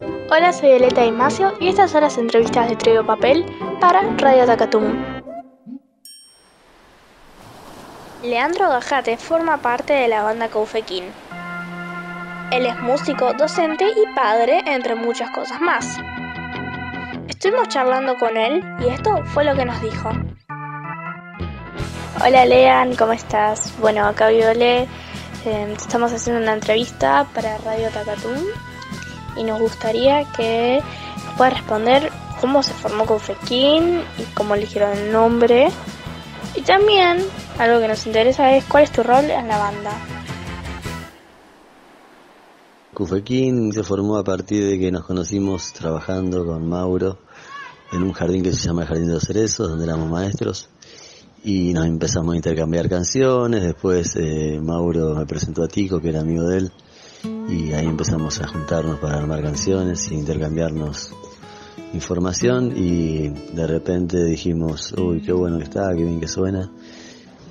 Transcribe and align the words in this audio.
Hola, 0.00 0.52
soy 0.52 0.70
Eleta 0.70 1.04
Imacio 1.04 1.52
y 1.60 1.68
estas 1.68 1.90
son 1.90 2.02
las 2.02 2.16
entrevistas 2.16 2.68
de 2.70 2.76
Trio 2.76 3.04
Papel 3.04 3.44
para 3.80 4.00
Radio 4.16 4.46
Tacatum. 4.46 4.94
Leandro 8.22 8.68
Gajate 8.70 9.18
forma 9.18 9.58
parte 9.58 9.92
de 9.92 10.08
la 10.08 10.22
banda 10.22 10.48
Coufequín. 10.48 11.04
Él 12.50 12.64
es 12.64 12.78
músico, 12.80 13.34
docente 13.34 13.84
y 13.84 14.14
padre, 14.14 14.62
entre 14.66 14.94
muchas 14.94 15.30
cosas 15.32 15.60
más. 15.60 15.98
Estuvimos 17.28 17.68
charlando 17.68 18.16
con 18.16 18.36
él 18.38 18.64
y 18.80 18.88
esto 18.88 19.22
fue 19.26 19.44
lo 19.44 19.54
que 19.54 19.66
nos 19.66 19.82
dijo. 19.82 20.10
Hola 22.24 22.46
Lean, 22.46 22.96
¿cómo 22.96 23.12
estás? 23.12 23.74
Bueno, 23.80 24.06
acá 24.06 24.28
Viole, 24.28 24.88
eh, 25.44 25.74
estamos 25.76 26.12
haciendo 26.12 26.42
una 26.42 26.54
entrevista 26.54 27.26
para 27.34 27.58
Radio 27.58 27.90
Tacatum 27.90 28.38
y 29.36 29.44
nos 29.44 29.60
gustaría 29.60 30.24
que 30.32 30.82
nos 31.26 31.34
pueda 31.36 31.50
responder 31.50 32.10
cómo 32.40 32.62
se 32.62 32.72
formó 32.72 33.06
Confequín 33.06 34.00
y 34.18 34.22
cómo 34.34 34.54
eligieron 34.54 34.96
el 34.96 35.12
nombre. 35.12 35.68
Y 36.54 36.62
también 36.62 37.18
algo 37.58 37.80
que 37.80 37.88
nos 37.88 38.06
interesa 38.06 38.56
es 38.56 38.64
cuál 38.64 38.84
es 38.84 38.90
tu 38.90 39.02
rol 39.02 39.30
en 39.30 39.48
la 39.48 39.58
banda. 39.58 39.92
Cufequín 43.00 43.72
se 43.72 43.82
formó 43.82 44.18
a 44.18 44.24
partir 44.24 44.62
de 44.66 44.78
que 44.78 44.90
nos 44.90 45.06
conocimos 45.06 45.72
trabajando 45.72 46.44
con 46.44 46.68
Mauro 46.68 47.18
en 47.92 48.02
un 48.02 48.12
jardín 48.12 48.42
que 48.42 48.52
se 48.52 48.66
llama 48.66 48.82
el 48.82 48.88
Jardín 48.88 49.06
de 49.06 49.14
los 49.14 49.24
Cerezos, 49.24 49.70
donde 49.70 49.84
éramos 49.84 50.10
maestros, 50.10 50.68
y 51.42 51.72
nos 51.72 51.86
empezamos 51.86 52.34
a 52.34 52.36
intercambiar 52.36 52.88
canciones, 52.88 53.62
después 53.62 54.16
eh, 54.16 54.60
Mauro 54.62 55.14
me 55.14 55.24
presentó 55.24 55.62
a 55.62 55.68
Tico, 55.68 56.00
que 56.00 56.10
era 56.10 56.20
amigo 56.20 56.44
de 56.44 56.58
él, 56.58 56.72
y 57.50 57.72
ahí 57.72 57.86
empezamos 57.86 58.40
a 58.40 58.46
juntarnos 58.46 58.98
para 59.00 59.18
armar 59.18 59.42
canciones 59.42 60.10
e 60.10 60.14
intercambiarnos 60.14 61.14
información 61.92 62.72
y 62.76 63.28
de 63.28 63.66
repente 63.66 64.24
dijimos, 64.24 64.94
uy, 64.96 65.20
qué 65.20 65.32
bueno 65.32 65.58
que 65.58 65.64
está, 65.64 65.90
qué 65.94 66.04
bien 66.04 66.20
que 66.20 66.28
suena 66.28 66.70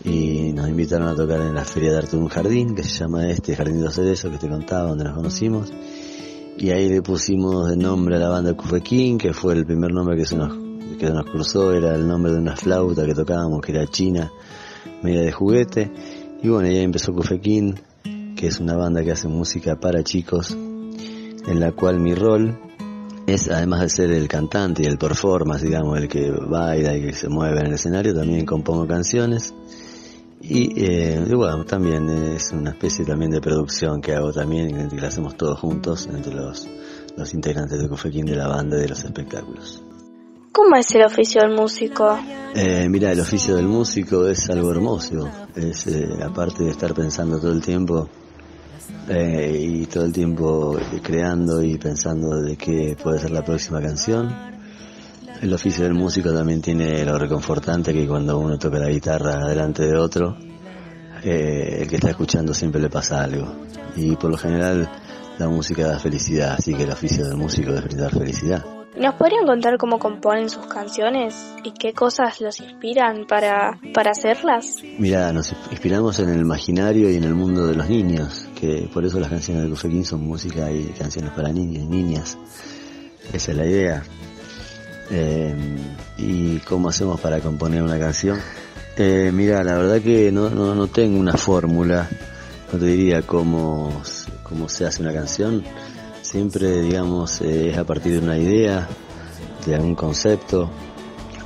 y 0.04 0.54
nos 0.54 0.70
invitaron 0.70 1.10
a 1.10 1.16
tocar 1.16 1.42
en 1.42 1.54
la 1.54 1.66
Feria 1.66 1.92
de 1.92 1.98
Arte 1.98 2.16
un 2.16 2.30
Jardín 2.30 2.76
que 2.76 2.84
se 2.84 2.90
llama 2.90 3.30
este 3.30 3.56
Jardín 3.56 3.80
de 3.80 3.86
los 3.86 3.96
Cerezos 3.96 4.32
que 4.32 4.38
te 4.38 4.48
contaba 4.48 4.90
donde 4.90 5.04
nos 5.04 5.16
conocimos. 5.16 5.72
Y 6.58 6.72
ahí 6.72 6.90
le 6.90 7.02
pusimos 7.02 7.70
de 7.70 7.78
nombre 7.78 8.16
a 8.16 8.20
la 8.20 8.30
banda 8.30 8.54
Cufequín 8.54 9.18
que 9.18 9.34
fue 9.34 9.54
el 9.54 9.66
primer 9.66 9.92
nombre 9.92 10.16
que 10.16 10.26
se 10.26 10.38
nos 10.38 10.58
que 10.98 11.10
nos 11.10 11.26
cruzó 11.26 11.74
era 11.74 11.96
el 11.96 12.08
nombre 12.08 12.32
de 12.32 12.40
una 12.40 12.56
flauta 12.56 13.06
que 13.06 13.14
tocábamos 13.14 13.62
que 13.62 13.72
era 13.72 13.86
china 13.88 14.32
media 15.04 15.22
de 15.22 15.32
juguete. 15.32 15.92
Y 16.42 16.48
bueno 16.48 16.70
y 16.70 16.78
ahí 16.78 16.84
empezó 16.84 17.14
Cufequín 17.14 17.76
que 18.40 18.48
es 18.48 18.62
una 18.62 18.78
banda 18.78 19.04
que 19.04 19.12
hace 19.12 19.28
música 19.28 19.76
para 19.76 20.02
chicos, 20.02 20.52
en 20.52 21.60
la 21.60 21.74
cual 21.74 22.00
mi 22.00 22.16
rol 22.16 22.58
es, 23.28 23.50
además 23.50 23.82
de 23.82 23.90
ser 23.90 24.12
el 24.12 24.30
cantante 24.30 24.84
y 24.84 24.86
el 24.86 24.98
performance, 24.98 25.62
digamos, 25.62 26.00
el 26.00 26.08
que 26.08 26.32
baila 26.32 26.96
y 26.96 27.02
que 27.02 27.12
se 27.12 27.28
mueve 27.28 27.60
en 27.60 27.66
el 27.66 27.74
escenario, 27.74 28.16
también 28.16 28.46
compongo 28.46 28.88
canciones. 28.88 29.54
Y, 30.42 30.86
eh, 30.86 31.22
bueno, 31.36 31.66
también 31.66 32.08
es 32.08 32.54
una 32.54 32.70
especie 32.70 33.04
también 33.04 33.30
de 33.30 33.42
producción 33.42 34.00
que 34.00 34.16
hago 34.16 34.32
también, 34.32 34.88
que 34.88 34.96
la 34.96 35.10
hacemos 35.10 35.36
todos 35.36 35.60
juntos, 35.60 36.08
entre 36.10 36.34
los, 36.34 36.66
los 37.18 37.34
integrantes 37.34 37.78
de 37.78 37.90
Cofequín 37.90 38.26
de 38.26 38.38
la 38.38 38.48
banda 38.48 38.78
y 38.78 38.84
de 38.84 38.88
los 38.88 39.04
espectáculos. 39.04 39.84
¿Cómo 40.54 40.78
es 40.78 40.96
el 40.96 41.04
oficio 41.04 41.42
del 41.42 41.52
músico? 41.52 42.18
Eh, 42.56 42.88
mira, 42.88 43.12
el 43.12 43.20
oficio 43.20 43.58
del 43.58 43.68
músico 43.68 44.28
es 44.28 44.50
algo 44.50 44.72
hermoso. 44.72 45.30
Es, 45.58 45.88
eh, 45.88 46.08
aparte 46.24 46.64
de 46.64 46.70
estar 46.70 46.94
pensando 46.94 47.38
todo 47.38 47.52
el 47.52 47.62
tiempo 47.62 48.08
eh, 49.08 49.58
y 49.60 49.86
todo 49.86 50.06
el 50.06 50.14
tiempo 50.14 50.78
creando 51.02 51.64
y 51.64 51.78
pensando 51.78 52.42
de 52.42 52.56
qué 52.56 52.96
puede 53.02 53.20
ser 53.20 53.32
la 53.32 53.44
próxima 53.44 53.82
canción. 53.82 54.34
El 55.42 55.54
oficio 55.54 55.84
del 55.84 55.94
músico 55.94 56.34
también 56.34 56.62
tiene 56.62 57.04
lo 57.06 57.18
reconfortante 57.18 57.94
que 57.94 58.08
cuando 58.08 58.38
uno 58.38 58.60
toca 58.60 58.78
la 58.78 58.90
guitarra 58.90 59.48
delante 59.48 59.84
de 59.84 59.98
otro, 59.98 60.38
eh, 61.24 61.80
el 61.82 61.88
que 61.88 61.96
está 61.96 62.10
escuchando 62.10 62.54
siempre 62.54 62.82
le 62.82 62.90
pasa 62.90 63.24
algo. 63.24 63.48
Y 63.96 64.16
por 64.16 64.32
lo 64.32 64.38
general 64.38 64.90
la 65.38 65.48
música 65.48 65.88
da 65.88 66.00
felicidad, 66.00 66.56
así 66.58 66.74
que 66.74 66.84
el 66.84 66.92
oficio 66.92 67.26
del 67.26 67.38
músico 67.38 67.74
es 67.74 67.84
brindar 67.84 68.12
felicidad. 68.12 68.79
¿Nos 68.98 69.16
podrían 69.16 69.46
contar 69.46 69.78
cómo 69.78 70.00
componen 70.00 70.50
sus 70.50 70.66
canciones 70.66 71.36
y 71.64 71.72
qué 71.72 71.94
cosas 71.94 72.42
los 72.42 72.60
inspiran 72.60 73.26
para, 73.28 73.80
para 73.94 74.12
hacerlas? 74.12 74.78
Mira, 74.98 75.32
nos 75.32 75.54
inspiramos 75.72 76.20
en 76.20 76.30
el 76.30 76.42
imaginario 76.42 77.10
y 77.10 77.16
en 77.16 77.24
el 77.24 77.36
mundo 77.36 77.68
de 77.68 77.76
los 77.76 77.88
niños, 77.88 78.48
que 78.60 78.90
por 78.92 79.06
eso 79.06 79.20
las 79.20 79.30
canciones 79.30 79.64
de 79.64 79.70
Cufequín 79.70 80.04
son 80.04 80.26
música 80.26 80.72
y 80.72 80.86
canciones 80.98 81.32
para 81.32 81.54
niños 81.54 81.84
y 81.84 81.88
niñas. 81.88 82.38
Esa 83.32 83.52
es 83.52 83.58
la 83.58 83.66
idea. 83.66 84.04
Eh, 85.12 85.56
¿Y 86.18 86.58
cómo 86.60 86.90
hacemos 86.90 87.20
para 87.22 87.40
componer 87.40 87.84
una 87.84 88.00
canción? 88.00 88.40
Eh, 88.98 89.32
mira, 89.34 89.64
la 89.64 89.78
verdad 89.78 90.02
que 90.02 90.32
no, 90.32 90.50
no, 90.50 90.76
no 90.76 90.88
tengo 90.88 91.20
una 91.20 91.34
fórmula, 91.34 92.10
no 92.74 92.80
te 92.80 92.86
diría 92.86 93.22
cómo, 93.22 94.02
cómo 94.44 94.68
se 94.68 94.86
hace 94.86 95.02
una 95.02 95.14
canción 95.14 95.64
Siempre, 96.32 96.84
digamos, 96.84 97.42
eh, 97.42 97.72
es 97.72 97.78
a 97.80 97.84
partir 97.86 98.12
de 98.12 98.20
una 98.20 98.38
idea, 98.38 98.88
de 99.66 99.74
algún 99.74 99.96
concepto 99.96 100.70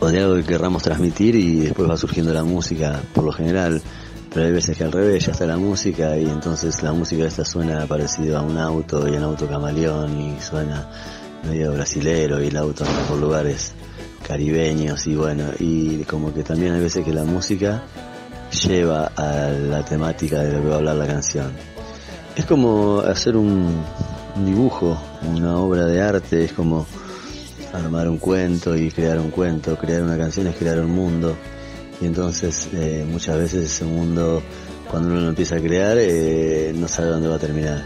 o 0.02 0.08
de 0.10 0.20
algo 0.20 0.36
que 0.36 0.44
querramos 0.44 0.84
transmitir 0.84 1.36
y 1.36 1.62
después 1.62 1.90
va 1.90 1.96
surgiendo 1.96 2.34
la 2.34 2.44
música 2.44 3.02
por 3.14 3.24
lo 3.24 3.32
general. 3.32 3.82
Pero 4.34 4.46
hay 4.46 4.52
veces 4.52 4.78
que 4.78 4.84
al 4.84 4.92
revés, 4.92 5.26
ya 5.26 5.32
está 5.32 5.46
la 5.46 5.56
música 5.56 6.18
y 6.18 6.26
entonces 6.26 6.84
la 6.84 6.92
música 6.92 7.24
esta 7.24 7.46
suena 7.46 7.86
parecido 7.86 8.38
a 8.38 8.42
un 8.42 8.58
auto 8.58 9.08
y 9.08 9.16
un 9.16 9.24
auto 9.24 9.48
camaleón 9.48 10.20
y 10.20 10.42
suena 10.42 10.90
medio 11.48 11.72
brasilero 11.72 12.44
y 12.44 12.48
el 12.48 12.58
auto 12.58 12.84
anda 12.84 13.08
por 13.08 13.20
lugares 13.20 13.72
caribeños 14.28 15.08
y 15.08 15.16
bueno, 15.16 15.46
y 15.60 16.04
como 16.04 16.34
que 16.34 16.44
también 16.44 16.74
hay 16.74 16.82
veces 16.82 17.06
que 17.06 17.14
la 17.14 17.24
música 17.24 17.84
lleva 18.68 19.14
a 19.16 19.48
la 19.48 19.86
temática 19.86 20.44
de 20.44 20.52
lo 20.52 20.62
que 20.62 20.68
va 20.68 20.74
a 20.74 20.78
hablar 20.80 20.98
la 20.98 21.08
canción. 21.08 21.54
Es 22.36 22.46
como 22.46 23.00
hacer 23.00 23.38
un, 23.38 23.86
un 24.36 24.46
dibujo, 24.46 25.00
una 25.36 25.58
obra 25.58 25.86
de 25.86 26.02
arte, 26.02 26.46
es 26.46 26.54
como 26.54 26.86
armar 27.74 28.08
un 28.08 28.18
cuento 28.18 28.76
y 28.76 28.92
crear 28.92 29.20
un 29.20 29.32
cuento, 29.32 29.76
crear 29.78 30.04
una 30.04 30.18
canción 30.18 30.48
es 30.48 30.56
crear 30.56 30.80
un 30.80 30.92
mundo. 30.92 31.36
Y 32.02 32.06
entonces 32.06 32.70
eh, 32.74 33.06
muchas 33.10 33.38
veces 33.38 33.66
ese 33.66 33.86
mundo, 33.86 34.42
cuando 34.90 35.10
uno 35.10 35.22
lo 35.22 35.30
empieza 35.30 35.56
a 35.56 35.60
crear, 35.60 35.98
eh, 36.00 36.74
no 36.76 36.88
sabe 36.88 37.10
dónde 37.10 37.28
va 37.28 37.36
a 37.36 37.40
terminar. 37.40 37.84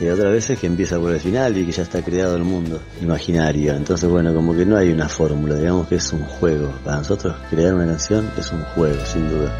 Y 0.00 0.06
otras 0.06 0.32
veces 0.32 0.58
que 0.58 0.68
empieza 0.68 0.98
por 1.00 1.12
el 1.12 1.20
final 1.20 1.56
y 1.56 1.66
que 1.66 1.72
ya 1.72 1.82
está 1.82 2.02
creado 2.02 2.36
el 2.36 2.44
mundo 2.44 2.80
imaginario. 3.02 3.74
Entonces, 3.74 4.08
bueno, 4.08 4.32
como 4.32 4.54
que 4.54 4.64
no 4.64 4.76
hay 4.76 4.90
una 4.90 5.08
fórmula, 5.08 5.56
digamos 5.56 5.88
que 5.88 5.96
es 5.96 6.12
un 6.12 6.22
juego. 6.22 6.72
Para 6.84 6.98
nosotros 6.98 7.34
crear 7.50 7.74
una 7.74 7.86
canción 7.86 8.30
es 8.38 8.52
un 8.52 8.62
juego, 8.62 9.04
sin 9.04 9.28
duda. 9.28 9.52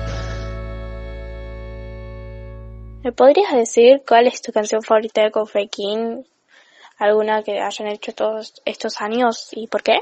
¿Me 3.09 3.13
podrías 3.13 3.55
decir 3.55 4.03
cuál 4.07 4.27
es 4.27 4.43
tu 4.43 4.53
canción 4.53 4.83
favorita 4.83 5.23
de 5.23 5.31
Coffee 5.31 5.67
King? 5.69 6.25
¿Alguna 6.99 7.43
que 7.43 7.59
hayan 7.59 7.89
hecho 7.89 8.13
todos 8.13 8.61
estos 8.67 9.01
años 9.01 9.49
y 9.53 9.67
por 9.67 9.83
qué? 9.83 9.95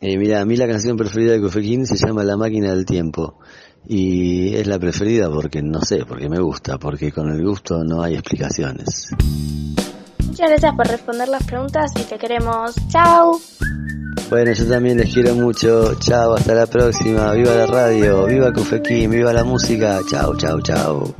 Eh, 0.00 0.16
mira, 0.16 0.40
a 0.40 0.46
mí 0.46 0.56
la 0.56 0.66
canción 0.66 0.96
preferida 0.96 1.32
de 1.32 1.42
Coffee 1.42 1.62
King 1.62 1.84
se 1.84 1.98
llama 1.98 2.24
La 2.24 2.38
máquina 2.38 2.70
del 2.70 2.86
tiempo. 2.86 3.40
Y 3.86 4.54
es 4.54 4.66
la 4.66 4.78
preferida 4.78 5.28
porque, 5.28 5.60
no 5.60 5.82
sé, 5.82 6.06
porque 6.06 6.30
me 6.30 6.40
gusta, 6.40 6.78
porque 6.78 7.12
con 7.12 7.28
el 7.30 7.44
gusto 7.44 7.84
no 7.84 8.02
hay 8.02 8.14
explicaciones. 8.14 9.10
Muchas 10.26 10.48
gracias 10.48 10.74
por 10.74 10.86
responder 10.86 11.28
las 11.28 11.44
preguntas 11.44 11.92
y 11.94 12.04
te 12.04 12.16
queremos. 12.16 12.74
¡Chao! 12.88 13.38
Bueno, 14.30 14.50
yo 14.50 14.66
también 14.66 14.96
les 14.96 15.12
quiero 15.12 15.34
mucho. 15.34 15.94
Chao, 16.00 16.36
hasta 16.36 16.54
la 16.54 16.66
próxima. 16.66 17.32
Viva 17.34 17.54
la 17.54 17.66
radio, 17.66 18.24
viva 18.24 18.50
Cofequín, 18.50 19.10
viva 19.10 19.30
la 19.34 19.44
música. 19.44 20.00
Chao, 20.08 20.34
chao, 20.38 20.62
chao. 20.62 21.14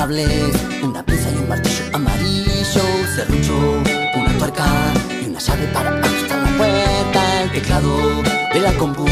Cables, 0.00 0.56
una 0.82 1.02
pinza 1.02 1.30
y 1.30 1.34
un 1.34 1.46
martillo 1.46 1.84
amarillo, 1.92 2.84
serrucho, 3.14 3.82
una 4.16 4.32
tuerca 4.38 4.64
y 5.22 5.26
una 5.28 5.38
llave 5.38 5.66
para 5.74 5.90
ajustar 5.90 6.38
la 6.38 6.56
puerta, 6.56 7.42
el 7.42 7.52
teclado 7.52 7.92
de 8.54 8.60
la 8.60 8.72
compu 8.78 9.04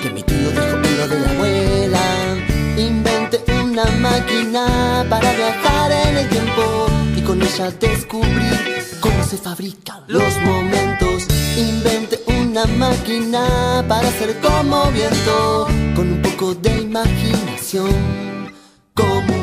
que 0.00 0.10
mi 0.10 0.22
tío 0.22 0.48
dijo 0.50 0.76
en 0.76 0.96
lo 0.98 1.08
de 1.08 1.18
la 1.18 1.30
abuela. 1.30 2.04
Inventé 2.76 3.42
una 3.64 3.84
máquina 4.06 5.04
para 5.10 5.28
viajar 5.32 5.90
en 6.06 6.16
el 6.18 6.28
tiempo 6.28 6.86
y 7.16 7.20
con 7.22 7.42
ella 7.42 7.72
descubrí 7.72 8.50
cómo 9.00 9.24
se 9.24 9.38
fabrican 9.38 10.04
los 10.06 10.32
momentos. 10.42 11.26
Inventé 11.56 12.22
una 12.28 12.64
máquina 12.84 13.84
para 13.88 14.06
hacer 14.06 14.38
como 14.38 14.88
viento, 14.92 15.66
con 15.96 16.12
un 16.12 16.22
poco 16.22 16.54
de 16.54 16.82
imaginación, 16.82 17.90
como 18.94 19.37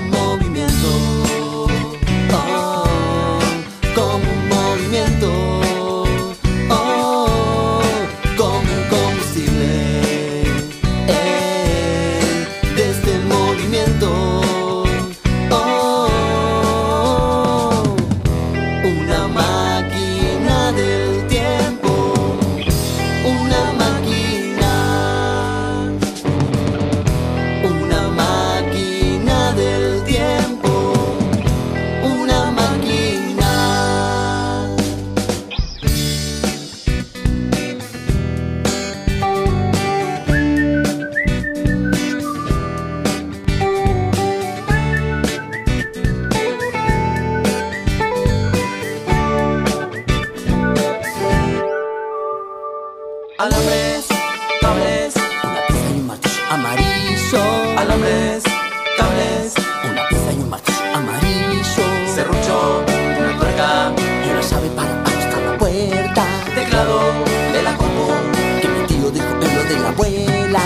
la 69.86 69.92
abuela. 69.92 70.62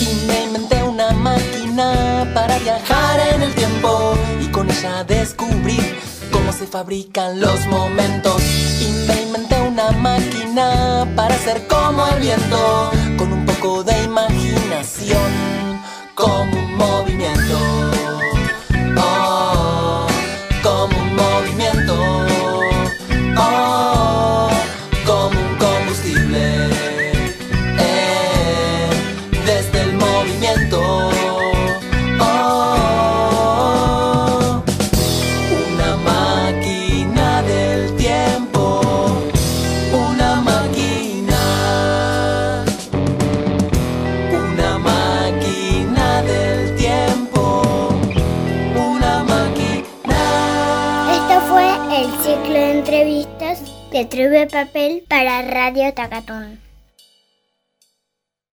Y 0.00 0.26
me 0.26 0.44
inventé 0.44 0.82
una 0.82 1.10
máquina 1.12 2.30
para 2.34 2.58
viajar 2.58 3.20
en 3.34 3.42
el 3.42 3.54
tiempo 3.54 4.14
y 4.40 4.46
con 4.48 4.70
ella 4.70 5.04
descubrir 5.04 5.98
cómo 6.30 6.52
se 6.52 6.66
fabrican 6.66 7.40
los 7.40 7.66
momentos. 7.66 8.42
Y 8.80 9.06
me 9.06 9.22
inventé 9.22 9.60
una 9.60 9.90
máquina 9.92 11.06
para 11.16 11.36
ser 11.38 11.66
como 11.66 12.06
el 12.08 12.20
viento, 12.20 12.90
con 13.18 13.32
un 13.32 13.46
poco 13.46 13.84
de 13.84 14.04
imaginación, 14.04 15.30
como 16.14 16.52
un 16.52 16.76
movimiento. 16.76 17.95
De 53.96 54.04
Trube 54.04 54.46
Papel 54.46 55.04
para 55.08 55.40
Radio 55.40 55.94
Tacatún. 55.94 56.65